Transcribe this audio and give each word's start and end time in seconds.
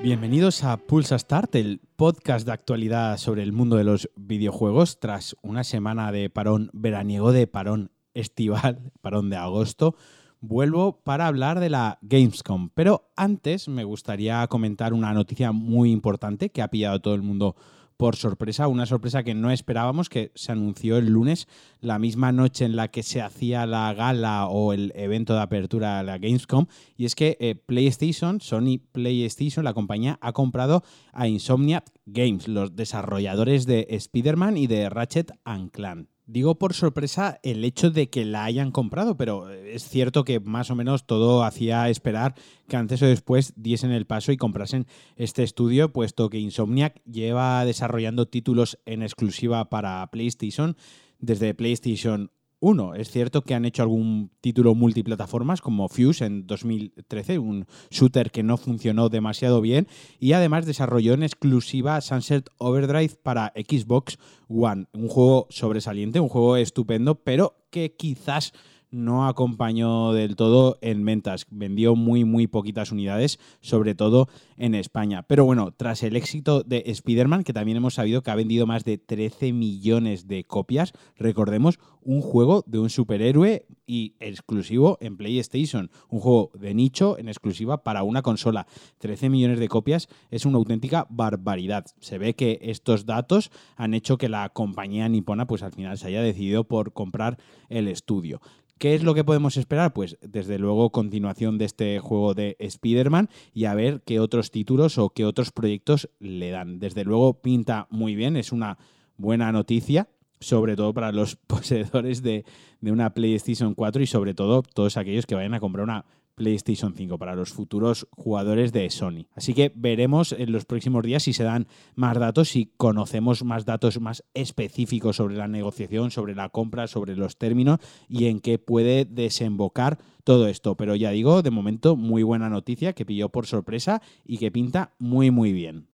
Bienvenidos 0.00 0.62
a 0.62 0.76
Pulsa 0.76 1.18
Start, 1.18 1.56
el 1.56 1.80
podcast 1.96 2.46
de 2.46 2.52
actualidad 2.52 3.16
sobre 3.16 3.42
el 3.42 3.52
mundo 3.52 3.74
de 3.74 3.82
los 3.82 4.08
videojuegos 4.14 5.00
tras 5.00 5.34
una 5.42 5.64
semana 5.64 6.12
de 6.12 6.30
parón 6.30 6.70
veraniego, 6.72 7.32
de 7.32 7.48
parón 7.48 7.90
estival, 8.14 8.92
parón 9.00 9.28
de 9.28 9.36
agosto. 9.36 9.96
Vuelvo 10.40 11.00
para 11.02 11.26
hablar 11.26 11.58
de 11.58 11.70
la 11.70 11.98
Gamescom, 12.02 12.70
pero 12.74 13.10
antes 13.16 13.66
me 13.66 13.82
gustaría 13.82 14.46
comentar 14.46 14.92
una 14.92 15.12
noticia 15.12 15.50
muy 15.50 15.90
importante 15.90 16.50
que 16.50 16.62
ha 16.62 16.68
pillado 16.68 17.00
todo 17.00 17.16
el 17.16 17.22
mundo 17.22 17.56
por 17.98 18.16
sorpresa, 18.16 18.68
una 18.68 18.86
sorpresa 18.86 19.24
que 19.24 19.34
no 19.34 19.50
esperábamos, 19.50 20.08
que 20.08 20.30
se 20.36 20.52
anunció 20.52 20.96
el 20.96 21.06
lunes, 21.06 21.48
la 21.80 21.98
misma 21.98 22.30
noche 22.32 22.64
en 22.64 22.76
la 22.76 22.88
que 22.88 23.02
se 23.02 23.20
hacía 23.20 23.66
la 23.66 23.92
gala 23.92 24.46
o 24.46 24.72
el 24.72 24.92
evento 24.94 25.34
de 25.34 25.40
apertura 25.40 25.98
de 25.98 26.04
la 26.04 26.18
Gamescom, 26.18 26.66
y 26.96 27.04
es 27.04 27.16
que 27.16 27.36
eh, 27.40 27.56
PlayStation, 27.56 28.40
Sony 28.40 28.78
PlayStation, 28.92 29.64
la 29.64 29.74
compañía, 29.74 30.16
ha 30.22 30.32
comprado 30.32 30.84
a 31.12 31.26
Insomniac 31.26 31.90
Games, 32.06 32.46
los 32.46 32.76
desarrolladores 32.76 33.66
de 33.66 33.88
Spider-Man 33.90 34.56
y 34.56 34.68
de 34.68 34.88
Ratchet 34.88 35.32
Clank. 35.72 36.08
Digo 36.30 36.58
por 36.58 36.74
sorpresa 36.74 37.40
el 37.42 37.64
hecho 37.64 37.90
de 37.90 38.10
que 38.10 38.26
la 38.26 38.44
hayan 38.44 38.70
comprado, 38.70 39.16
pero 39.16 39.48
es 39.48 39.88
cierto 39.88 40.24
que 40.24 40.40
más 40.40 40.70
o 40.70 40.74
menos 40.74 41.06
todo 41.06 41.42
hacía 41.42 41.88
esperar 41.88 42.34
que 42.68 42.76
antes 42.76 43.00
o 43.00 43.06
después 43.06 43.54
diesen 43.56 43.92
el 43.92 44.04
paso 44.04 44.30
y 44.30 44.36
comprasen 44.36 44.86
este 45.16 45.42
estudio, 45.42 45.90
puesto 45.90 46.28
que 46.28 46.38
Insomniac 46.38 47.02
lleva 47.06 47.64
desarrollando 47.64 48.28
títulos 48.28 48.78
en 48.84 49.02
exclusiva 49.02 49.70
para 49.70 50.06
PlayStation. 50.10 50.76
Desde 51.18 51.54
PlayStation 51.54 52.30
uno, 52.60 52.94
es 52.94 53.10
cierto 53.10 53.42
que 53.42 53.54
han 53.54 53.64
hecho 53.64 53.82
algún 53.82 54.30
título 54.40 54.74
multiplataformas 54.74 55.60
como 55.60 55.88
Fuse 55.88 56.24
en 56.24 56.46
2013, 56.46 57.38
un 57.38 57.66
shooter 57.90 58.30
que 58.30 58.42
no 58.42 58.56
funcionó 58.56 59.08
demasiado 59.08 59.60
bien 59.60 59.86
y 60.18 60.32
además 60.32 60.66
desarrolló 60.66 61.14
en 61.14 61.22
exclusiva 61.22 62.00
Sunset 62.00 62.50
Overdrive 62.58 63.14
para 63.22 63.52
Xbox 63.54 64.18
One, 64.48 64.86
un 64.92 65.08
juego 65.08 65.46
sobresaliente, 65.50 66.20
un 66.20 66.28
juego 66.28 66.56
estupendo, 66.56 67.22
pero 67.22 67.56
que 67.70 67.94
quizás 67.94 68.52
no 68.90 69.26
acompañó 69.26 70.12
del 70.12 70.36
todo 70.36 70.78
en 70.80 71.04
ventas. 71.04 71.46
Vendió 71.50 71.94
muy, 71.94 72.24
muy 72.24 72.46
poquitas 72.46 72.92
unidades, 72.92 73.38
sobre 73.60 73.94
todo 73.94 74.28
en 74.56 74.74
España. 74.74 75.22
Pero 75.22 75.44
bueno, 75.44 75.72
tras 75.76 76.02
el 76.02 76.16
éxito 76.16 76.62
de 76.62 76.82
Spider-Man, 76.86 77.44
que 77.44 77.52
también 77.52 77.76
hemos 77.76 77.94
sabido 77.94 78.22
que 78.22 78.30
ha 78.30 78.34
vendido 78.34 78.66
más 78.66 78.84
de 78.84 78.98
13 78.98 79.52
millones 79.52 80.26
de 80.26 80.44
copias, 80.44 80.92
recordemos, 81.16 81.78
un 82.02 82.22
juego 82.22 82.64
de 82.66 82.78
un 82.78 82.88
superhéroe 82.88 83.66
y 83.86 84.14
exclusivo 84.20 84.98
en 85.00 85.16
PlayStation. 85.16 85.90
Un 86.08 86.20
juego 86.20 86.50
de 86.54 86.74
nicho 86.74 87.18
en 87.18 87.28
exclusiva 87.28 87.82
para 87.82 88.02
una 88.02 88.22
consola. 88.22 88.66
13 88.98 89.28
millones 89.28 89.58
de 89.58 89.68
copias 89.68 90.08
es 90.30 90.46
una 90.46 90.58
auténtica 90.58 91.06
barbaridad. 91.10 91.84
Se 92.00 92.18
ve 92.18 92.34
que 92.34 92.58
estos 92.62 93.06
datos 93.06 93.50
han 93.76 93.94
hecho 93.94 94.18
que 94.18 94.28
la 94.28 94.48
compañía 94.50 95.08
nipona 95.08 95.46
pues 95.46 95.62
al 95.62 95.72
final 95.72 95.98
se 95.98 96.08
haya 96.08 96.22
decidido 96.22 96.64
por 96.64 96.92
comprar 96.92 97.38
el 97.68 97.88
estudio. 97.88 98.40
¿Qué 98.78 98.94
es 98.94 99.02
lo 99.02 99.14
que 99.14 99.24
podemos 99.24 99.56
esperar? 99.56 99.92
Pues 99.92 100.16
desde 100.22 100.56
luego 100.56 100.90
continuación 100.90 101.58
de 101.58 101.64
este 101.64 101.98
juego 101.98 102.34
de 102.34 102.56
Spider-Man 102.60 103.28
y 103.52 103.64
a 103.64 103.74
ver 103.74 104.02
qué 104.06 104.20
otros 104.20 104.52
títulos 104.52 104.98
o 104.98 105.10
qué 105.10 105.24
otros 105.24 105.50
proyectos 105.50 106.08
le 106.20 106.50
dan. 106.50 106.78
Desde 106.78 107.04
luego 107.04 107.40
pinta 107.40 107.88
muy 107.90 108.14
bien, 108.14 108.36
es 108.36 108.52
una 108.52 108.78
buena 109.16 109.50
noticia, 109.50 110.08
sobre 110.38 110.76
todo 110.76 110.94
para 110.94 111.10
los 111.10 111.34
poseedores 111.48 112.22
de, 112.22 112.44
de 112.80 112.92
una 112.92 113.14
PlayStation 113.14 113.74
4 113.74 114.02
y 114.02 114.06
sobre 114.06 114.34
todo 114.34 114.62
todos 114.62 114.96
aquellos 114.96 115.26
que 115.26 115.34
vayan 115.34 115.54
a 115.54 115.60
comprar 115.60 115.82
una 115.82 116.04
PlayStation 116.38 116.94
5 116.94 117.18
para 117.18 117.34
los 117.34 117.52
futuros 117.52 118.08
jugadores 118.12 118.72
de 118.72 118.88
Sony. 118.88 119.26
Así 119.34 119.52
que 119.52 119.70
veremos 119.74 120.32
en 120.32 120.52
los 120.52 120.64
próximos 120.64 121.02
días 121.02 121.24
si 121.24 121.34
se 121.34 121.44
dan 121.44 121.66
más 121.94 122.18
datos, 122.18 122.48
si 122.48 122.72
conocemos 122.76 123.44
más 123.44 123.66
datos 123.66 124.00
más 124.00 124.24
específicos 124.32 125.16
sobre 125.16 125.36
la 125.36 125.48
negociación, 125.48 126.10
sobre 126.10 126.34
la 126.34 126.48
compra, 126.48 126.86
sobre 126.86 127.16
los 127.16 127.36
términos 127.36 127.80
y 128.08 128.26
en 128.26 128.40
qué 128.40 128.58
puede 128.58 129.04
desembocar 129.04 129.98
todo 130.24 130.48
esto. 130.48 130.76
Pero 130.76 130.94
ya 130.94 131.10
digo, 131.10 131.42
de 131.42 131.50
momento 131.50 131.96
muy 131.96 132.22
buena 132.22 132.48
noticia 132.48 132.94
que 132.94 133.04
pilló 133.04 133.28
por 133.28 133.46
sorpresa 133.46 134.00
y 134.24 134.38
que 134.38 134.50
pinta 134.50 134.94
muy 134.98 135.30
muy 135.30 135.52
bien. 135.52 135.88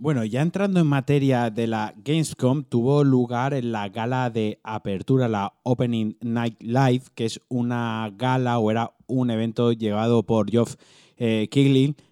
Bueno, 0.00 0.24
ya 0.24 0.42
entrando 0.42 0.78
en 0.78 0.86
materia 0.86 1.50
de 1.50 1.66
la 1.66 1.92
Gamescom, 2.04 2.62
tuvo 2.62 3.02
lugar 3.02 3.52
en 3.52 3.72
la 3.72 3.88
gala 3.88 4.30
de 4.30 4.60
apertura, 4.62 5.26
la 5.26 5.54
Opening 5.64 6.16
Night 6.20 6.62
Live, 6.62 7.06
que 7.16 7.24
es 7.24 7.40
una 7.48 8.08
gala 8.16 8.60
o 8.60 8.70
era 8.70 8.92
un 9.08 9.28
evento 9.32 9.72
llevado 9.72 10.22
por 10.22 10.48
Geoff 10.52 10.76
eh, 11.16 11.48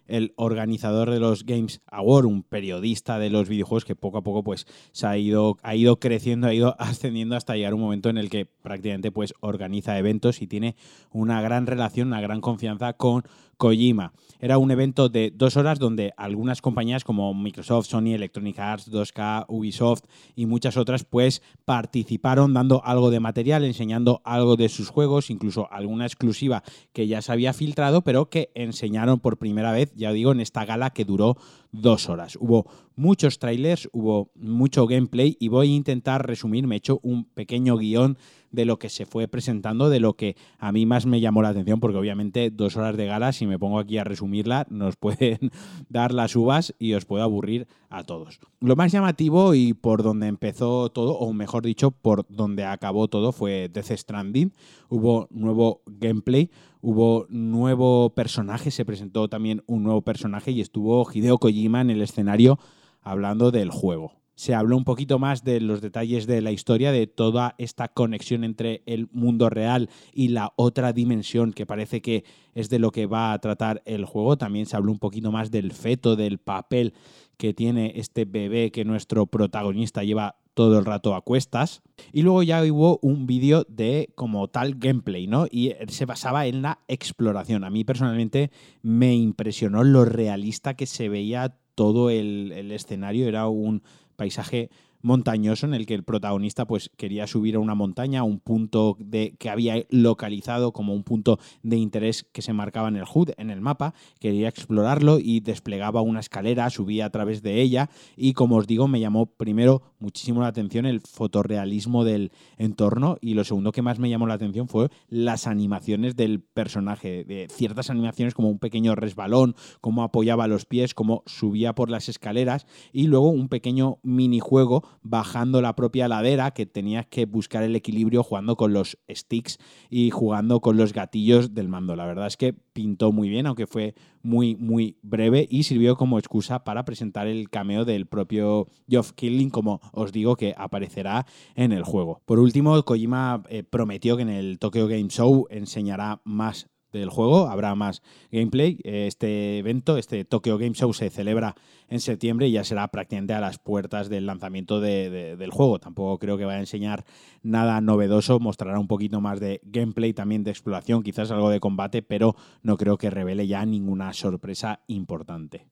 el 0.07 0.33
organizador 0.35 1.11
de 1.11 1.19
los 1.19 1.45
Games 1.45 1.81
Awards, 1.87 2.27
un 2.27 2.43
periodista 2.43 3.19
de 3.19 3.29
los 3.29 3.47
videojuegos 3.47 3.85
que 3.85 3.95
poco 3.95 4.17
a 4.17 4.23
poco 4.23 4.43
pues 4.43 4.65
se 4.91 5.07
ha 5.07 5.17
ido, 5.17 5.57
ha 5.63 5.75
ido 5.75 5.99
creciendo, 5.99 6.47
ha 6.47 6.53
ido 6.53 6.75
ascendiendo 6.79 7.35
hasta 7.35 7.55
llegar 7.55 7.73
un 7.73 7.81
momento 7.81 8.09
en 8.09 8.17
el 8.17 8.29
que 8.29 8.45
prácticamente 8.45 9.11
pues 9.11 9.33
organiza 9.39 9.97
eventos 9.97 10.41
y 10.41 10.47
tiene 10.47 10.75
una 11.11 11.41
gran 11.41 11.67
relación, 11.67 12.07
una 12.07 12.21
gran 12.21 12.41
confianza 12.41 12.93
con 12.93 13.23
Kojima. 13.57 14.13
Era 14.39 14.59
un 14.59 14.69
evento 14.69 15.09
de 15.09 15.31
dos 15.33 15.57
horas 15.57 15.79
donde 15.79 16.13
algunas 16.15 16.61
compañías 16.61 17.03
como 17.03 17.33
Microsoft, 17.33 17.87
Sony, 17.87 18.13
Electronic 18.13 18.59
Arts, 18.59 18.91
2K, 18.91 19.45
Ubisoft 19.47 20.03
y 20.35 20.45
muchas 20.45 20.77
otras 20.77 21.03
pues 21.03 21.41
participaron 21.65 22.53
dando 22.53 22.83
algo 22.85 23.09
de 23.09 23.19
material, 23.19 23.65
enseñando 23.65 24.21
algo 24.23 24.55
de 24.57 24.69
sus 24.69 24.89
juegos, 24.89 25.31
incluso 25.31 25.71
alguna 25.71 26.05
exclusiva 26.05 26.63
que 26.93 27.07
ya 27.07 27.23
se 27.23 27.31
había 27.31 27.53
filtrado, 27.53 28.03
pero 28.03 28.29
que 28.29 28.51
enseñaron 28.53 29.19
por 29.19 29.37
primera 29.37 29.71
vez 29.71 29.91
ya 29.97 30.11
digo, 30.11 30.31
en 30.31 30.39
esta 30.39 30.63
gala 30.65 30.91
que 30.91 31.03
duró 31.03 31.37
dos 31.81 32.09
horas. 32.09 32.37
Hubo 32.39 32.65
muchos 32.95 33.39
trailers, 33.39 33.89
hubo 33.93 34.31
mucho 34.35 34.87
gameplay 34.87 35.37
y 35.39 35.47
voy 35.47 35.71
a 35.71 35.75
intentar 35.75 36.27
resumir, 36.27 36.67
me 36.67 36.75
he 36.75 36.77
hecho 36.79 36.99
un 37.03 37.25
pequeño 37.25 37.77
guion 37.77 38.17
de 38.51 38.65
lo 38.65 38.79
que 38.79 38.89
se 38.89 39.05
fue 39.05 39.27
presentando, 39.27 39.89
de 39.89 39.99
lo 39.99 40.15
que 40.15 40.35
a 40.57 40.71
mí 40.71 40.85
más 40.85 41.05
me 41.05 41.19
llamó 41.19 41.41
la 41.41 41.49
atención, 41.49 41.79
porque 41.79 41.97
obviamente 41.97 42.49
dos 42.49 42.75
horas 42.77 42.97
de 42.97 43.05
gala, 43.05 43.31
si 43.31 43.45
me 43.45 43.59
pongo 43.59 43.79
aquí 43.79 43.97
a 43.97 44.03
resumirla, 44.03 44.65
nos 44.69 44.95
pueden 44.97 45.51
dar 45.89 46.13
las 46.13 46.35
uvas 46.35 46.73
y 46.79 46.93
os 46.93 47.05
puede 47.05 47.23
aburrir 47.23 47.67
a 47.89 48.03
todos. 48.03 48.39
Lo 48.59 48.75
más 48.75 48.91
llamativo 48.91 49.53
y 49.53 49.73
por 49.73 50.01
donde 50.01 50.27
empezó 50.27 50.89
todo, 50.89 51.17
o 51.17 51.33
mejor 51.33 51.63
dicho, 51.63 51.91
por 51.91 52.25
donde 52.29 52.65
acabó 52.65 53.07
todo, 53.07 53.31
fue 53.31 53.69
Death 53.69 53.91
Stranding. 53.91 54.51
Hubo 54.89 55.27
nuevo 55.29 55.81
gameplay, 55.85 56.49
hubo 56.81 57.25
nuevo 57.29 58.11
personaje, 58.11 58.71
se 58.71 58.85
presentó 58.85 59.27
también 59.27 59.63
un 59.67 59.83
nuevo 59.83 60.01
personaje 60.01 60.51
y 60.51 60.61
estuvo 60.61 61.05
Hideo 61.11 61.37
Kojima 61.37 61.66
en 61.75 61.89
el 61.89 62.01
escenario 62.01 62.59
hablando 63.01 63.51
del 63.51 63.69
juego 63.69 64.13
se 64.37 64.53
habló 64.53 64.77
un 64.77 64.83
poquito 64.83 65.17
más 65.17 65.43
de 65.43 65.59
los 65.59 65.81
detalles 65.81 66.27
de 66.27 66.43
la 66.43 66.51
historia, 66.51 66.91
de 66.91 67.07
toda 67.07 67.55
esta 67.57 67.87
conexión 67.87 68.43
entre 68.43 68.83
el 68.85 69.09
mundo 69.11 69.49
real 69.49 69.89
y 70.13 70.27
la 70.27 70.53
otra 70.57 70.93
dimensión 70.93 71.53
que 71.53 71.65
parece 71.65 72.03
que 72.03 72.23
es 72.53 72.69
de 72.69 72.77
lo 72.77 72.91
que 72.91 73.07
va 73.07 73.33
a 73.33 73.39
tratar 73.39 73.81
el 73.85 74.05
juego. 74.05 74.37
También 74.37 74.67
se 74.67 74.77
habló 74.77 74.91
un 74.91 74.99
poquito 74.99 75.31
más 75.31 75.49
del 75.49 75.71
feto, 75.71 76.15
del 76.15 76.37
papel 76.37 76.93
que 77.37 77.55
tiene 77.55 77.93
este 77.95 78.25
bebé 78.25 78.71
que 78.71 78.85
nuestro 78.85 79.25
protagonista 79.25 80.03
lleva 80.03 80.35
todo 80.57 80.79
el 80.79 80.85
rato 80.85 81.13
a 81.13 81.21
cuestas. 81.21 81.83
Y 82.11 82.23
luego 82.23 82.41
ya 82.41 82.63
hubo 82.63 82.97
un 83.03 83.27
vídeo 83.27 83.63
de 83.69 84.09
como 84.15 84.47
tal 84.47 84.73
gameplay, 84.73 85.27
¿no? 85.27 85.45
Y 85.51 85.73
se 85.87 86.05
basaba 86.05 86.47
en 86.47 86.63
la 86.63 86.79
exploración. 86.87 87.63
A 87.63 87.69
mí 87.69 87.83
personalmente 87.83 88.49
me 88.81 89.13
impresionó 89.13 89.83
lo 89.83 90.03
realista 90.03 90.73
que 90.73 90.87
se 90.87 91.09
veía 91.09 91.59
todo 91.75 92.09
el, 92.09 92.51
el 92.53 92.71
escenario. 92.71 93.27
Era 93.27 93.47
un 93.47 93.83
paisaje 94.15 94.71
montañoso 95.01 95.65
en 95.65 95.73
el 95.73 95.85
que 95.85 95.93
el 95.93 96.03
protagonista 96.03 96.65
pues 96.65 96.89
quería 96.97 97.27
subir 97.27 97.55
a 97.55 97.59
una 97.59 97.75
montaña, 97.75 98.23
un 98.23 98.39
punto 98.39 98.97
de, 98.99 99.35
que 99.39 99.49
había 99.49 99.85
localizado 99.89 100.71
como 100.71 100.93
un 100.93 101.03
punto 101.03 101.39
de 101.63 101.77
interés 101.77 102.23
que 102.23 102.41
se 102.41 102.53
marcaba 102.53 102.87
en 102.87 102.95
el 102.95 103.05
HUD, 103.11 103.31
en 103.37 103.49
el 103.49 103.61
mapa, 103.61 103.93
quería 104.19 104.49
explorarlo 104.49 105.19
y 105.19 105.39
desplegaba 105.39 106.01
una 106.01 106.19
escalera, 106.19 106.69
subía 106.69 107.05
a 107.05 107.09
través 107.09 107.41
de 107.41 107.61
ella 107.61 107.89
y 108.15 108.33
como 108.33 108.57
os 108.57 108.67
digo 108.67 108.87
me 108.87 108.99
llamó 108.99 109.25
primero 109.25 109.81
muchísimo 109.99 110.41
la 110.41 110.47
atención 110.47 110.85
el 110.85 111.01
fotorrealismo 111.01 112.03
del 112.03 112.31
entorno 112.57 113.17
y 113.21 113.33
lo 113.33 113.43
segundo 113.43 113.71
que 113.71 113.81
más 113.81 113.99
me 113.99 114.09
llamó 114.09 114.27
la 114.27 114.35
atención 114.35 114.67
fue 114.67 114.89
las 115.09 115.47
animaciones 115.47 116.15
del 116.15 116.41
personaje, 116.41 117.23
de 117.23 117.47
ciertas 117.49 117.89
animaciones 117.89 118.33
como 118.33 118.49
un 118.49 118.59
pequeño 118.59 118.95
resbalón, 118.95 119.55
cómo 119.81 120.03
apoyaba 120.03 120.47
los 120.47 120.65
pies, 120.65 120.93
cómo 120.93 121.23
subía 121.25 121.73
por 121.73 121.89
las 121.89 122.09
escaleras 122.09 122.65
y 122.91 123.07
luego 123.07 123.29
un 123.29 123.49
pequeño 123.49 123.99
minijuego 124.03 124.86
bajando 125.01 125.61
la 125.61 125.75
propia 125.75 126.07
ladera, 126.07 126.51
que 126.51 126.65
tenías 126.65 127.05
que 127.05 127.25
buscar 127.25 127.63
el 127.63 127.75
equilibrio 127.75 128.23
jugando 128.23 128.55
con 128.55 128.73
los 128.73 128.97
sticks 129.09 129.57
y 129.89 130.09
jugando 130.09 130.59
con 130.59 130.77
los 130.77 130.93
gatillos 130.93 131.53
del 131.53 131.69
mando. 131.69 131.95
La 131.95 132.05
verdad 132.05 132.27
es 132.27 132.37
que 132.37 132.53
pintó 132.53 133.11
muy 133.11 133.29
bien, 133.29 133.47
aunque 133.47 133.67
fue 133.67 133.95
muy, 134.21 134.55
muy 134.55 134.97
breve 135.01 135.47
y 135.49 135.63
sirvió 135.63 135.95
como 135.95 136.19
excusa 136.19 136.63
para 136.63 136.85
presentar 136.85 137.27
el 137.27 137.49
cameo 137.49 137.85
del 137.85 138.05
propio 138.05 138.67
Geoff 138.87 139.13
Killing, 139.13 139.49
como 139.49 139.79
os 139.93 140.11
digo, 140.11 140.35
que 140.35 140.53
aparecerá 140.57 141.25
en 141.55 141.71
el 141.71 141.83
juego. 141.83 142.21
Por 142.25 142.39
último, 142.39 142.81
Kojima 142.83 143.43
eh, 143.49 143.63
prometió 143.63 144.17
que 144.17 144.23
en 144.23 144.29
el 144.29 144.59
Tokyo 144.59 144.87
Game 144.87 145.07
Show 145.09 145.47
enseñará 145.49 146.21
más 146.23 146.67
del 146.91 147.09
juego, 147.09 147.47
habrá 147.47 147.75
más 147.75 148.01
gameplay. 148.31 148.79
Este 148.83 149.59
evento, 149.59 149.97
este 149.97 150.25
Tokyo 150.25 150.57
Game 150.57 150.73
Show, 150.73 150.93
se 150.93 151.09
celebra 151.09 151.55
en 151.89 151.99
septiembre 151.99 152.47
y 152.47 152.51
ya 152.51 152.63
será 152.63 152.87
prácticamente 152.89 153.33
a 153.33 153.39
las 153.39 153.59
puertas 153.59 154.09
del 154.09 154.25
lanzamiento 154.25 154.81
del 154.81 155.51
juego. 155.51 155.79
Tampoco 155.79 156.19
creo 156.19 156.37
que 156.37 156.45
vaya 156.45 156.57
a 156.57 156.61
enseñar 156.61 157.05
nada 157.43 157.81
novedoso, 157.81 158.39
mostrará 158.39 158.79
un 158.79 158.87
poquito 158.87 159.21
más 159.21 159.39
de 159.39 159.61
gameplay, 159.63 160.13
también 160.13 160.43
de 160.43 160.51
exploración, 160.51 161.03
quizás 161.03 161.31
algo 161.31 161.49
de 161.49 161.59
combate, 161.59 162.01
pero 162.01 162.35
no 162.61 162.77
creo 162.77 162.97
que 162.97 163.09
revele 163.09 163.47
ya 163.47 163.65
ninguna 163.65 164.13
sorpresa 164.13 164.81
importante. 164.87 165.67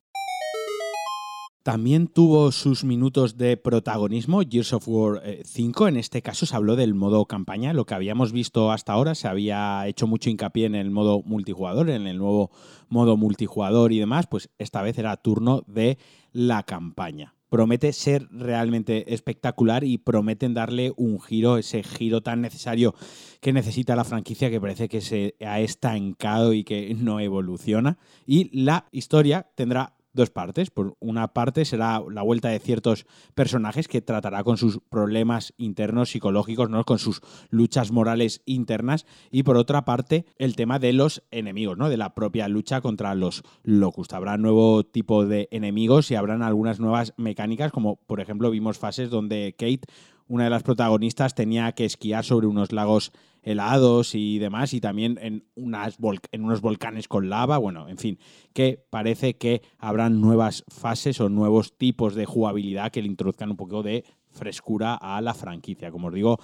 También 1.66 2.06
tuvo 2.06 2.52
sus 2.52 2.84
minutos 2.84 3.40
de 3.40 3.58
protagonismo 3.58 4.42
Gears 4.48 4.72
of 4.74 4.88
War 4.88 5.24
5. 5.44 5.88
Eh, 5.88 5.90
en 5.90 5.98
este 5.98 6.22
caso 6.22 6.46
se 6.46 6.56
habló 6.56 6.76
del 6.76 6.94
modo 6.94 7.26
campaña. 7.26 7.74
Lo 7.74 7.88
que 7.88 7.96
habíamos 7.96 8.32
visto 8.32 8.72
hasta 8.72 8.94
ahora 8.94 9.16
se 9.16 9.28
había 9.28 9.88
hecho 9.88 10.06
mucho 10.06 10.30
hincapié 10.30 10.68
en 10.68 10.76
el 10.76 10.92
modo 10.92 11.24
multijugador, 11.24 11.90
en 11.90 12.06
el 12.06 12.20
nuevo 12.20 12.52
modo 12.88 13.18
multijugador 13.18 13.94
y 13.94 13.98
demás. 13.98 14.28
Pues 14.28 14.52
esta 14.60 14.84
vez 14.84 15.00
era 15.00 15.18
turno 15.18 15.64
de 15.66 15.98
la 16.34 16.62
campaña. 16.62 17.34
Promete 17.50 17.94
ser 17.94 18.28
realmente 18.30 19.16
espectacular 19.16 19.84
y 19.84 19.98
prometen 19.98 20.54
darle 20.54 20.94
un 20.98 21.20
giro, 21.20 21.58
ese 21.58 21.82
giro 21.82 22.22
tan 22.22 22.42
necesario 22.42 22.94
que 23.42 23.54
necesita 23.54 23.96
la 23.96 24.04
franquicia 24.04 24.52
que 24.52 24.62
parece 24.62 24.88
que 24.88 25.02
se 25.02 25.34
ha 25.44 25.60
estancado 25.60 26.54
y 26.54 26.64
que 26.64 26.94
no 26.94 27.20
evoluciona. 27.20 27.98
Y 28.28 28.56
la 28.56 28.86
historia 28.92 29.50
tendrá 29.56 29.95
dos 30.16 30.32
partes. 30.32 30.72
Por 30.72 30.96
una 31.00 31.34
parte 31.34 31.66
será 31.66 32.02
la 32.10 32.24
vuelta 32.24 32.50
de 32.50 32.60
ciertos 32.60 33.06
personajes 33.36 33.88
que 33.88 34.02
tratará 34.02 34.44
con 34.44 34.58
sus 34.58 34.80
problemas 34.90 35.54
internos 35.58 36.10
psicológicos, 36.10 36.70
¿no? 36.70 36.84
con 36.84 36.98
sus 36.98 37.22
luchas 37.50 37.92
morales 37.92 38.42
internas. 38.46 39.06
Y 39.30 39.44
por 39.44 39.58
otra 39.58 39.86
parte, 39.86 40.26
el 40.38 40.56
tema 40.56 40.80
de 40.80 40.94
los 40.94 41.24
enemigos, 41.32 41.78
¿no? 41.78 41.90
de 41.90 41.98
la 41.98 42.16
propia 42.16 42.48
lucha 42.48 42.82
contra 42.82 43.14
los 43.14 43.44
locust. 43.64 44.14
Habrá 44.14 44.38
nuevo 44.38 44.84
tipo 44.84 45.26
de 45.26 45.48
enemigos 45.52 46.10
y 46.10 46.16
habrán 46.16 46.42
algunas 46.42 46.80
nuevas 46.80 47.14
mecánicas, 47.18 47.72
como 47.72 47.98
por 48.08 48.22
ejemplo 48.22 48.50
vimos 48.50 48.80
fases 48.80 49.10
donde 49.10 49.54
Kate 49.58 49.86
una 50.28 50.46
de 50.46 50.50
las 50.50 50.64
protagonistas 50.64 51.36
tenía 51.36 51.72
que 51.74 51.86
esquiar 51.86 52.24
sobre 52.24 52.48
unos 52.48 52.72
lagos 52.72 53.12
helados 53.46 54.16
y 54.16 54.40
demás, 54.40 54.74
y 54.74 54.82
también 54.82 55.18
en, 55.22 55.46
en 55.56 56.44
unos 56.44 56.62
volcanes 56.62 57.08
con 57.08 57.30
lava, 57.30 57.58
bueno, 57.58 57.88
en 57.88 57.98
fin, 57.98 58.20
que 58.54 58.84
parece 58.90 59.38
que 59.38 59.62
habrán 59.78 60.20
nuevas 60.20 60.66
fases 60.68 61.22
o 61.22 61.30
nuevos 61.30 61.78
tipos 61.78 62.16
de 62.16 62.26
jugabilidad 62.26 62.92
que 62.92 63.02
le 63.02 63.08
introduzcan 63.08 63.52
un 63.52 63.58
poco 63.58 63.84
de 63.84 64.04
frescura 64.32 64.96
a 64.96 65.22
la 65.22 65.34
franquicia. 65.34 65.92
Como 65.92 66.08
os 66.08 66.14
digo, 66.14 66.40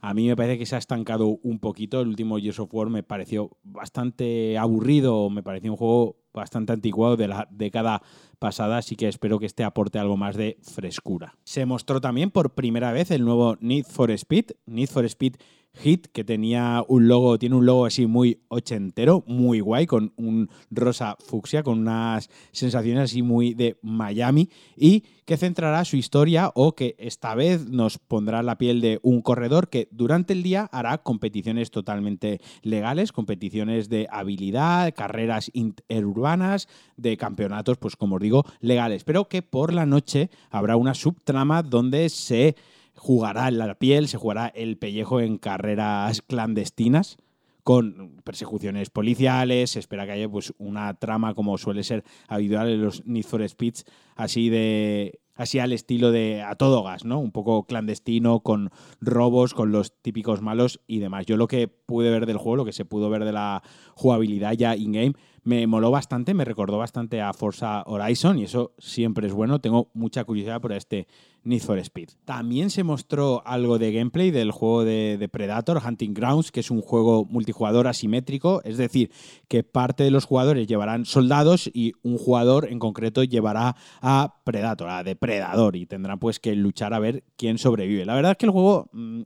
a 0.00 0.14
mí 0.14 0.26
me 0.26 0.36
parece 0.36 0.58
que 0.58 0.66
se 0.66 0.74
ha 0.74 0.78
estancado 0.78 1.38
un 1.42 1.58
poquito. 1.58 2.00
El 2.00 2.08
último 2.08 2.36
Gears 2.38 2.58
of 2.58 2.74
War 2.74 2.90
me 2.90 3.02
pareció 3.02 3.56
bastante 3.62 4.58
aburrido, 4.58 5.30
me 5.30 5.42
pareció 5.42 5.70
un 5.70 5.76
juego 5.76 6.16
bastante 6.34 6.72
anticuado 6.72 7.16
de 7.16 7.28
la 7.28 7.46
década 7.50 8.02
pasada, 8.38 8.78
así 8.78 8.96
que 8.96 9.06
espero 9.06 9.38
que 9.38 9.46
este 9.46 9.64
aporte 9.64 9.98
algo 9.98 10.16
más 10.16 10.36
de 10.36 10.58
frescura. 10.62 11.36
Se 11.44 11.66
mostró 11.66 12.00
también 12.00 12.30
por 12.30 12.54
primera 12.54 12.90
vez 12.90 13.10
el 13.10 13.24
nuevo 13.24 13.56
Need 13.60 13.84
for 13.84 14.10
Speed, 14.10 14.52
Need 14.66 14.88
for 14.88 15.04
Speed 15.04 15.36
Hit, 15.74 16.08
que 16.12 16.22
tenía 16.22 16.84
un 16.86 17.08
logo, 17.08 17.38
tiene 17.38 17.56
un 17.56 17.64
logo 17.64 17.86
así 17.86 18.06
muy 18.06 18.40
ochentero, 18.48 19.24
muy 19.26 19.60
guay, 19.60 19.86
con 19.86 20.12
un 20.16 20.50
rosa 20.70 21.16
fucsia, 21.18 21.62
con 21.62 21.80
unas 21.80 22.28
sensaciones 22.52 23.04
así 23.04 23.22
muy 23.22 23.54
de 23.54 23.78
Miami, 23.82 24.50
y 24.76 25.04
que 25.24 25.38
centrará 25.38 25.84
su 25.84 25.96
historia 25.96 26.50
o 26.54 26.74
que 26.74 26.94
esta 26.98 27.34
vez 27.34 27.68
nos 27.68 27.96
pondrá 27.98 28.42
la 28.42 28.58
piel 28.58 28.82
de 28.82 29.00
un 29.02 29.22
corredor 29.22 29.70
que 29.70 29.88
durante 29.90 30.34
el 30.34 30.42
día 30.42 30.68
hará 30.72 30.98
competiciones 30.98 31.70
totalmente 31.70 32.40
legales, 32.62 33.10
competiciones 33.10 33.88
de 33.88 34.08
habilidad, 34.10 34.92
carreras 34.94 35.50
interurbanas, 35.54 36.68
de 36.96 37.16
campeonatos, 37.16 37.78
pues 37.78 37.96
como 37.96 38.16
os 38.16 38.22
digo, 38.22 38.44
legales, 38.60 39.04
pero 39.04 39.28
que 39.28 39.40
por 39.40 39.72
la 39.72 39.86
noche 39.86 40.28
habrá 40.50 40.76
una 40.76 40.92
subtrama 40.94 41.62
donde 41.62 42.08
se 42.10 42.56
jugará 42.94 43.50
la 43.50 43.74
piel, 43.74 44.08
se 44.08 44.18
jugará 44.18 44.48
el 44.48 44.76
pellejo 44.78 45.20
en 45.20 45.38
carreras 45.38 46.22
clandestinas 46.22 47.16
con 47.62 48.20
persecuciones 48.24 48.90
policiales, 48.90 49.70
se 49.70 49.78
espera 49.78 50.04
que 50.04 50.12
haya 50.12 50.28
pues 50.28 50.52
una 50.58 50.94
trama 50.94 51.34
como 51.34 51.58
suele 51.58 51.84
ser 51.84 52.04
habitual 52.28 52.68
en 52.68 52.82
los 52.82 53.06
Need 53.06 53.24
for 53.24 53.48
Speeds, 53.48 53.84
así 54.16 54.48
de 54.48 55.20
así 55.34 55.58
al 55.58 55.72
estilo 55.72 56.10
de 56.10 56.42
a 56.42 56.56
todo 56.56 56.82
gas, 56.82 57.04
¿no? 57.04 57.18
Un 57.18 57.32
poco 57.32 57.64
clandestino, 57.64 58.40
con 58.40 58.70
robos, 59.00 59.54
con 59.54 59.72
los 59.72 59.92
típicos 60.02 60.42
malos 60.42 60.80
y 60.86 60.98
demás. 60.98 61.26
Yo 61.26 61.36
lo 61.36 61.48
que 61.48 61.68
pude 61.68 62.10
ver 62.10 62.26
del 62.26 62.36
juego, 62.36 62.56
lo 62.56 62.64
que 62.64 62.72
se 62.72 62.84
pudo 62.84 63.10
ver 63.10 63.24
de 63.24 63.32
la 63.32 63.62
jugabilidad 63.94 64.52
ya 64.52 64.76
in-game, 64.76 65.14
me 65.44 65.66
moló 65.66 65.90
bastante, 65.90 66.34
me 66.34 66.44
recordó 66.44 66.78
bastante 66.78 67.20
a 67.20 67.32
Forza 67.32 67.82
Horizon 67.86 68.38
y 68.38 68.44
eso 68.44 68.74
siempre 68.78 69.26
es 69.26 69.32
bueno. 69.32 69.60
Tengo 69.60 69.90
mucha 69.92 70.24
curiosidad 70.24 70.60
por 70.60 70.72
este 70.72 71.08
Need 71.42 71.62
for 71.62 71.78
Speed. 71.78 72.10
También 72.24 72.70
se 72.70 72.84
mostró 72.84 73.42
algo 73.44 73.78
de 73.78 73.92
gameplay 73.92 74.30
del 74.30 74.52
juego 74.52 74.84
de, 74.84 75.28
Predator, 75.32 75.82
Hunting 75.84 76.14
Grounds, 76.14 76.52
que 76.52 76.60
es 76.60 76.70
un 76.70 76.80
juego 76.80 77.24
multijugador 77.24 77.88
asimétrico, 77.88 78.62
es 78.64 78.76
decir, 78.76 79.10
que 79.48 79.64
parte 79.64 80.04
de 80.04 80.12
los 80.12 80.26
jugadores 80.26 80.68
llevarán 80.68 81.04
soldados 81.04 81.68
y 81.72 81.94
un 82.02 82.18
jugador 82.18 82.68
en 82.70 82.78
concreto 82.78 83.24
llevará 83.24 83.74
a 84.00 84.40
Predator, 84.44 84.88
a 84.90 85.02
Depredador, 85.02 85.74
y 85.74 85.86
tendrán 85.86 86.20
pues 86.20 86.38
que 86.38 86.54
luchar 86.54 86.94
a 86.94 87.00
ver 87.00 87.24
quién 87.36 87.58
sobrevive. 87.58 88.04
La 88.04 88.14
verdad 88.14 88.32
es 88.32 88.38
que 88.38 88.46
el 88.46 88.52
juego... 88.52 88.88
Mm, 88.92 89.22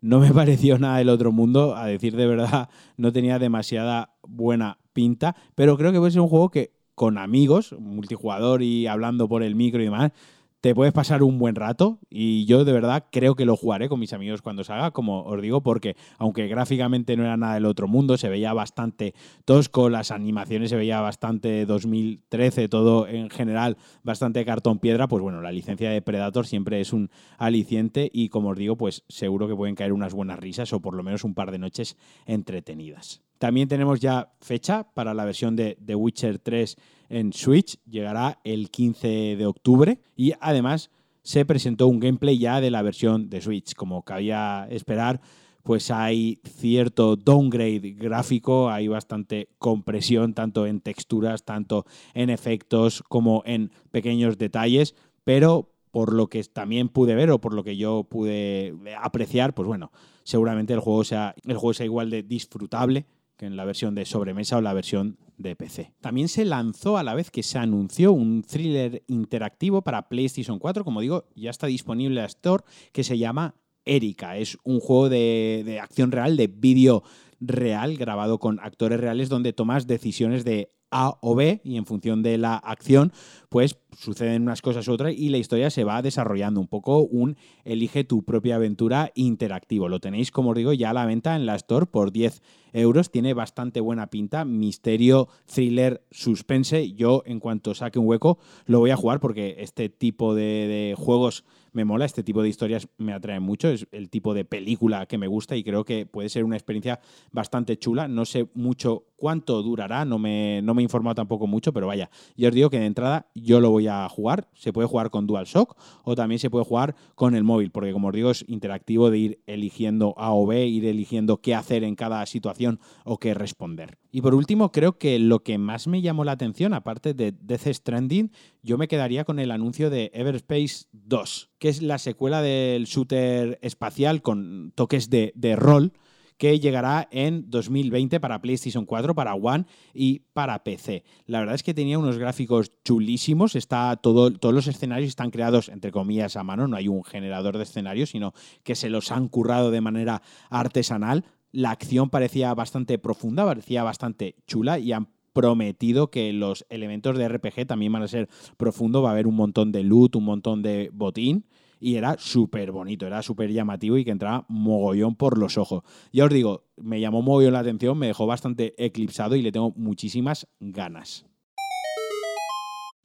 no 0.00 0.20
me 0.20 0.30
pareció 0.34 0.78
nada 0.78 0.98
del 0.98 1.08
otro 1.08 1.32
mundo, 1.32 1.76
a 1.76 1.86
decir 1.86 2.16
de 2.16 2.26
verdad, 2.26 2.68
no 2.96 3.12
tenía 3.12 3.38
demasiada 3.38 4.14
buena 4.26 4.78
pinta, 4.92 5.36
pero 5.54 5.76
creo 5.76 5.92
que 5.92 5.98
puede 5.98 6.12
ser 6.12 6.20
un 6.20 6.28
juego 6.28 6.50
que 6.50 6.72
con 6.94 7.16
amigos, 7.16 7.74
multijugador 7.78 8.62
y 8.62 8.86
hablando 8.86 9.28
por 9.28 9.42
el 9.42 9.54
micro 9.54 9.80
y 9.80 9.86
demás, 9.86 10.12
te 10.60 10.74
puedes 10.74 10.92
pasar 10.92 11.22
un 11.22 11.38
buen 11.38 11.54
rato 11.54 11.98
y 12.10 12.44
yo 12.44 12.64
de 12.64 12.72
verdad 12.72 13.06
creo 13.10 13.34
que 13.34 13.46
lo 13.46 13.56
jugaré 13.56 13.88
con 13.88 13.98
mis 13.98 14.12
amigos 14.12 14.42
cuando 14.42 14.62
salga, 14.62 14.90
como 14.90 15.22
os 15.22 15.40
digo, 15.40 15.62
porque 15.62 15.96
aunque 16.18 16.48
gráficamente 16.48 17.16
no 17.16 17.24
era 17.24 17.36
nada 17.36 17.54
del 17.54 17.64
otro 17.64 17.88
mundo, 17.88 18.18
se 18.18 18.28
veía 18.28 18.52
bastante 18.52 19.14
tosco, 19.44 19.88
las 19.88 20.10
animaciones 20.10 20.70
se 20.70 20.76
veía 20.76 21.00
bastante 21.00 21.64
2013, 21.64 22.68
todo 22.68 23.08
en 23.08 23.30
general 23.30 23.78
bastante 24.02 24.44
cartón 24.44 24.78
piedra, 24.78 25.08
pues 25.08 25.22
bueno, 25.22 25.40
la 25.40 25.52
licencia 25.52 25.90
de 25.90 26.02
Predator 26.02 26.46
siempre 26.46 26.80
es 26.80 26.92
un 26.92 27.10
aliciente 27.38 28.10
y 28.12 28.28
como 28.28 28.50
os 28.50 28.58
digo, 28.58 28.76
pues 28.76 29.04
seguro 29.08 29.48
que 29.48 29.56
pueden 29.56 29.74
caer 29.74 29.92
unas 29.92 30.12
buenas 30.12 30.38
risas 30.38 30.72
o 30.72 30.80
por 30.80 30.94
lo 30.94 31.02
menos 31.02 31.24
un 31.24 31.34
par 31.34 31.50
de 31.50 31.58
noches 31.58 31.96
entretenidas. 32.26 33.22
También 33.40 33.68
tenemos 33.68 34.00
ya 34.00 34.34
fecha 34.42 34.86
para 34.92 35.14
la 35.14 35.24
versión 35.24 35.56
de 35.56 35.78
The 35.82 35.94
Witcher 35.94 36.40
3 36.40 36.76
en 37.08 37.32
Switch, 37.32 37.78
llegará 37.86 38.38
el 38.44 38.70
15 38.70 39.08
de 39.38 39.46
octubre 39.46 39.98
y 40.14 40.34
además 40.42 40.90
se 41.22 41.46
presentó 41.46 41.86
un 41.86 42.00
gameplay 42.00 42.36
ya 42.36 42.60
de 42.60 42.70
la 42.70 42.82
versión 42.82 43.30
de 43.30 43.40
Switch. 43.40 43.74
Como 43.74 44.02
cabía 44.02 44.68
esperar, 44.68 45.22
pues 45.62 45.90
hay 45.90 46.38
cierto 46.44 47.16
downgrade 47.16 47.94
gráfico, 47.98 48.68
hay 48.68 48.88
bastante 48.88 49.48
compresión 49.58 50.34
tanto 50.34 50.66
en 50.66 50.82
texturas, 50.82 51.42
tanto 51.42 51.86
en 52.12 52.28
efectos 52.28 53.02
como 53.08 53.42
en 53.46 53.70
pequeños 53.90 54.36
detalles, 54.36 54.94
pero 55.24 55.72
por 55.92 56.12
lo 56.12 56.26
que 56.26 56.44
también 56.44 56.90
pude 56.90 57.14
ver 57.14 57.30
o 57.30 57.40
por 57.40 57.54
lo 57.54 57.64
que 57.64 57.78
yo 57.78 58.04
pude 58.04 58.74
apreciar, 59.00 59.54
pues 59.54 59.66
bueno, 59.66 59.92
seguramente 60.24 60.74
el 60.74 60.80
juego 60.80 61.04
sea, 61.04 61.34
el 61.46 61.56
juego 61.56 61.72
sea 61.72 61.86
igual 61.86 62.10
de 62.10 62.22
disfrutable 62.22 63.06
que 63.40 63.46
en 63.46 63.56
la 63.56 63.64
versión 63.64 63.94
de 63.94 64.04
sobremesa 64.04 64.58
o 64.58 64.60
la 64.60 64.74
versión 64.74 65.16
de 65.38 65.56
PC. 65.56 65.94
También 66.02 66.28
se 66.28 66.44
lanzó 66.44 66.98
a 66.98 67.02
la 67.02 67.14
vez 67.14 67.30
que 67.30 67.42
se 67.42 67.56
anunció 67.56 68.12
un 68.12 68.42
thriller 68.42 69.02
interactivo 69.06 69.80
para 69.80 70.10
PlayStation 70.10 70.58
4, 70.58 70.84
como 70.84 71.00
digo, 71.00 71.24
ya 71.34 71.48
está 71.48 71.66
disponible 71.66 72.20
a 72.20 72.26
Store, 72.26 72.62
que 72.92 73.02
se 73.02 73.16
llama 73.16 73.54
Erika. 73.86 74.36
Es 74.36 74.58
un 74.62 74.78
juego 74.78 75.08
de, 75.08 75.62
de 75.64 75.80
acción 75.80 76.12
real, 76.12 76.36
de 76.36 76.48
vídeo 76.48 77.02
real, 77.40 77.96
grabado 77.96 78.38
con 78.38 78.60
actores 78.60 79.00
reales, 79.00 79.30
donde 79.30 79.54
tomas 79.54 79.86
decisiones 79.86 80.44
de 80.44 80.74
a 80.90 81.18
o 81.20 81.34
B 81.34 81.60
y 81.64 81.76
en 81.76 81.86
función 81.86 82.22
de 82.22 82.38
la 82.38 82.56
acción, 82.56 83.12
pues 83.48 83.78
suceden 83.96 84.42
unas 84.42 84.62
cosas 84.62 84.86
u 84.88 84.92
otras 84.92 85.14
y 85.16 85.28
la 85.28 85.38
historia 85.38 85.70
se 85.70 85.84
va 85.84 86.02
desarrollando 86.02 86.60
un 86.60 86.68
poco 86.68 87.00
un 87.00 87.36
elige 87.64 88.04
tu 88.04 88.24
propia 88.24 88.56
aventura 88.56 89.10
interactivo. 89.14 89.88
Lo 89.88 90.00
tenéis, 90.00 90.30
como 90.30 90.50
os 90.50 90.56
digo, 90.56 90.72
ya 90.72 90.90
a 90.90 90.94
la 90.94 91.06
venta 91.06 91.36
en 91.36 91.46
la 91.46 91.56
Store 91.56 91.86
por 91.86 92.12
10 92.12 92.42
euros. 92.72 93.10
Tiene 93.10 93.34
bastante 93.34 93.80
buena 93.80 94.08
pinta, 94.08 94.44
misterio, 94.44 95.28
thriller, 95.46 96.02
suspense. 96.10 96.92
Yo, 96.92 97.22
en 97.26 97.40
cuanto 97.40 97.74
saque 97.74 97.98
un 97.98 98.06
hueco, 98.06 98.38
lo 98.66 98.78
voy 98.78 98.90
a 98.90 98.96
jugar 98.96 99.20
porque 99.20 99.56
este 99.58 99.88
tipo 99.88 100.34
de, 100.34 100.42
de 100.42 100.94
juegos 100.96 101.44
me 101.72 101.84
mola, 101.84 102.04
este 102.04 102.22
tipo 102.22 102.42
de 102.42 102.48
historias 102.48 102.88
me 102.98 103.12
atrae 103.12 103.40
mucho, 103.40 103.68
es 103.68 103.86
el 103.92 104.10
tipo 104.10 104.34
de 104.34 104.44
película 104.44 105.06
que 105.06 105.18
me 105.18 105.28
gusta 105.28 105.56
y 105.56 105.62
creo 105.62 105.84
que 105.84 106.06
puede 106.06 106.28
ser 106.28 106.44
una 106.44 106.56
experiencia 106.56 107.00
bastante 107.30 107.78
chula. 107.78 108.08
No 108.08 108.24
sé 108.24 108.48
mucho 108.54 109.04
cuánto 109.20 109.62
durará, 109.62 110.06
no 110.06 110.18
me, 110.18 110.62
no 110.62 110.72
me 110.72 110.80
he 110.80 110.84
informado 110.84 111.14
tampoco 111.14 111.46
mucho, 111.46 111.74
pero 111.74 111.86
vaya, 111.86 112.10
yo 112.36 112.48
os 112.48 112.54
digo 112.54 112.70
que 112.70 112.80
de 112.80 112.86
entrada 112.86 113.26
yo 113.34 113.60
lo 113.60 113.70
voy 113.70 113.86
a 113.86 114.08
jugar, 114.08 114.48
se 114.54 114.72
puede 114.72 114.88
jugar 114.88 115.10
con 115.10 115.26
DualShock 115.26 115.76
o 116.04 116.14
también 116.16 116.38
se 116.38 116.48
puede 116.48 116.64
jugar 116.64 116.96
con 117.14 117.34
el 117.34 117.44
móvil, 117.44 117.70
porque 117.70 117.92
como 117.92 118.08
os 118.08 118.14
digo 118.14 118.30
es 118.30 118.44
interactivo 118.48 119.10
de 119.10 119.18
ir 119.18 119.40
eligiendo 119.46 120.14
A 120.16 120.32
o 120.32 120.46
B, 120.46 120.66
ir 120.66 120.86
eligiendo 120.86 121.36
qué 121.42 121.54
hacer 121.54 121.84
en 121.84 121.96
cada 121.96 122.24
situación 122.24 122.80
o 123.04 123.18
qué 123.18 123.34
responder. 123.34 123.98
Y 124.10 124.22
por 124.22 124.34
último, 124.34 124.72
creo 124.72 124.96
que 124.96 125.18
lo 125.18 125.40
que 125.44 125.58
más 125.58 125.86
me 125.86 126.00
llamó 126.00 126.24
la 126.24 126.32
atención, 126.32 126.72
aparte 126.72 127.12
de 127.12 127.32
Death 127.32 127.66
Stranding, 127.66 128.32
yo 128.62 128.78
me 128.78 128.88
quedaría 128.88 129.24
con 129.24 129.38
el 129.38 129.50
anuncio 129.50 129.90
de 129.90 130.10
Everspace 130.14 130.86
2, 130.92 131.50
que 131.58 131.68
es 131.68 131.82
la 131.82 131.98
secuela 131.98 132.40
del 132.40 132.86
shooter 132.86 133.58
espacial 133.60 134.22
con 134.22 134.72
toques 134.74 135.10
de, 135.10 135.32
de 135.36 135.56
rol 135.56 135.92
que 136.40 136.58
llegará 136.58 137.06
en 137.10 137.50
2020 137.50 138.18
para 138.18 138.40
PlayStation 138.40 138.86
4, 138.86 139.14
para 139.14 139.34
One 139.34 139.66
y 139.92 140.20
para 140.32 140.64
PC. 140.64 141.04
La 141.26 141.40
verdad 141.40 141.54
es 141.54 141.62
que 141.62 141.74
tenía 141.74 141.98
unos 141.98 142.16
gráficos 142.16 142.72
chulísimos, 142.82 143.56
está 143.56 143.94
todo, 143.96 144.32
todos 144.32 144.54
los 144.54 144.66
escenarios 144.66 145.10
están 145.10 145.30
creados 145.30 145.68
entre 145.68 145.92
comillas 145.92 146.36
a 146.36 146.42
mano, 146.42 146.66
no 146.66 146.78
hay 146.78 146.88
un 146.88 147.04
generador 147.04 147.58
de 147.58 147.64
escenarios, 147.64 148.08
sino 148.08 148.32
que 148.62 148.74
se 148.74 148.88
los 148.88 149.12
han 149.12 149.28
currado 149.28 149.70
de 149.70 149.82
manera 149.82 150.22
artesanal. 150.48 151.26
La 151.52 151.72
acción 151.72 152.08
parecía 152.08 152.54
bastante 152.54 152.98
profunda, 152.98 153.44
parecía 153.44 153.82
bastante 153.82 154.36
chula 154.46 154.78
y 154.78 154.92
han 154.92 155.08
prometido 155.34 156.10
que 156.10 156.32
los 156.32 156.64
elementos 156.70 157.18
de 157.18 157.28
RPG 157.28 157.66
también 157.66 157.92
van 157.92 158.04
a 158.04 158.08
ser 158.08 158.30
profundos, 158.56 159.04
va 159.04 159.10
a 159.10 159.12
haber 159.12 159.26
un 159.26 159.36
montón 159.36 159.72
de 159.72 159.84
loot, 159.84 160.16
un 160.16 160.24
montón 160.24 160.62
de 160.62 160.88
botín 160.94 161.44
y 161.80 161.96
era 161.96 162.16
súper 162.18 162.70
bonito, 162.70 163.06
era 163.06 163.22
súper 163.22 163.50
llamativo 163.50 163.96
y 163.96 164.04
que 164.04 164.10
entraba 164.10 164.44
mogollón 164.48 165.16
por 165.16 165.38
los 165.38 165.58
ojos. 165.58 165.82
Ya 166.12 166.24
os 166.24 166.30
digo, 166.30 166.66
me 166.76 167.00
llamó 167.00 167.22
mogollón 167.22 167.54
la 167.54 167.60
atención, 167.60 167.98
me 167.98 168.06
dejó 168.06 168.26
bastante 168.26 168.74
eclipsado 168.76 169.34
y 169.34 169.42
le 169.42 169.50
tengo 169.50 169.72
muchísimas 169.76 170.46
ganas. 170.60 171.29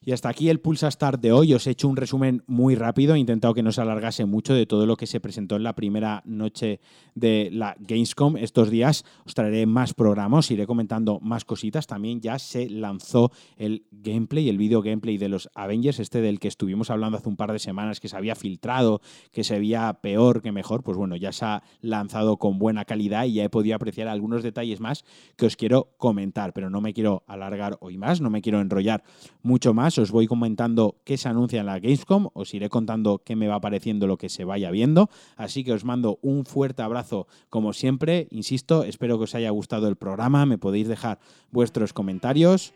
Y 0.08 0.12
hasta 0.12 0.30
aquí 0.30 0.50
el 0.50 0.60
Pulsa 0.60 0.92
Start 0.92 1.20
de 1.20 1.32
hoy. 1.32 1.56
Os 1.56 1.66
he 1.66 1.72
hecho 1.72 1.88
un 1.88 1.98
resumen 1.98 2.44
muy 2.46 2.76
rápido. 2.76 3.16
He 3.16 3.20
intentado 3.20 3.56
que 3.56 3.64
no 3.64 3.72
se 3.72 3.82
alargase 3.82 4.26
mucho 4.26 4.54
de 4.54 4.68
todo 4.68 4.86
lo 4.86 4.98
que 4.98 5.08
se 5.08 5.20
presentó 5.20 5.56
en 5.56 5.64
la 5.64 5.74
primera 5.74 6.22
noche 6.26 6.80
de 7.16 7.50
la 7.52 7.76
Gamescom. 7.80 8.38
Estos 8.38 8.70
días 8.70 9.04
os 9.26 9.34
traeré 9.34 9.66
más 9.66 9.96
programas, 9.96 10.52
iré 10.52 10.68
comentando 10.68 11.20
más 11.22 11.44
cositas. 11.44 11.88
También 11.88 12.22
ya 12.22 12.38
se 12.38 12.70
lanzó 12.70 13.32
el 13.58 13.88
gameplay, 13.90 14.48
el 14.48 14.60
video 14.60 14.84
gameplay 14.84 15.18
de 15.18 15.28
los 15.28 15.50
Avengers, 15.56 16.00
este 16.00 16.22
del 16.22 16.40
que 16.40 16.50
estuvimos 16.50 16.92
hablando 16.92 17.18
hace 17.18 17.28
un 17.28 17.36
par 17.36 17.52
de 17.52 17.58
semanas, 17.58 18.00
que 18.00 18.08
se 18.08 18.16
había 18.16 18.36
filtrado, 18.36 19.02
que 19.32 19.44
se 19.44 19.58
veía 19.58 19.92
peor 20.04 20.44
que 20.44 20.52
mejor. 20.52 20.84
Pues 20.84 20.98
bueno, 20.98 21.16
ya 21.16 21.32
se 21.32 21.46
ha 21.46 21.64
lanzado 21.82 22.38
con 22.38 22.60
buena 22.60 22.86
calidad 22.86 23.26
y 23.26 23.34
ya 23.34 23.46
he 23.46 23.50
podido 23.50 23.76
apreciar 23.76 24.08
algunos 24.08 24.44
detalles 24.44 24.80
más 24.80 25.04
que 25.36 25.48
os 25.48 25.56
quiero 25.56 25.96
comentar. 25.98 26.54
Pero 26.54 26.70
no 26.70 26.80
me 26.80 26.94
quiero 26.94 27.24
alargar 27.26 27.80
hoy 27.82 27.98
más, 27.98 28.22
no 28.22 28.30
me 28.30 28.44
quiero 28.44 28.62
enrollar 28.62 29.04
mucho 29.42 29.74
os 29.98 30.12
voy 30.12 30.28
comentando 30.28 30.96
qué 31.04 31.18
se 31.18 31.30
anuncia 31.30 31.60
en 31.60 31.66
la 31.66 31.80
Gamescom, 31.80 32.30
os 32.34 32.54
iré 32.54 32.70
contando 32.70 33.22
qué 33.24 33.36
me 33.36 33.48
va 33.48 33.60
pareciendo 33.60 34.08
lo 34.08 34.18
que 34.18 34.30
se 34.30 34.44
vaya 34.44 34.72
viendo, 34.72 35.10
así 35.36 35.64
que 35.64 35.74
os 35.74 35.84
mando 35.84 36.20
un 36.22 36.46
fuerte 36.46 36.82
abrazo 36.82 37.28
como 37.50 37.74
siempre, 37.74 38.28
insisto, 38.32 38.84
espero 38.84 39.18
que 39.18 39.26
os 39.26 39.36
haya 39.36 39.50
gustado 39.50 39.88
el 39.88 39.96
programa, 39.96 40.46
me 40.46 40.58
podéis 40.58 40.88
dejar 40.88 41.20
vuestros 41.52 41.94
comentarios, 41.94 42.74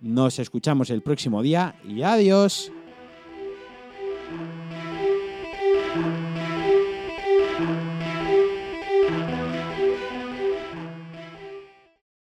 nos 0.00 0.38
escuchamos 0.38 0.90
el 0.90 1.02
próximo 1.02 1.42
día 1.42 1.76
y 1.88 2.02
adiós. 2.02 2.72